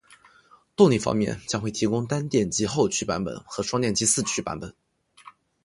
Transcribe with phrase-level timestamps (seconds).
[0.75, 4.73] 动力方面，将会提供单电机后驱版本与双电机四驱版本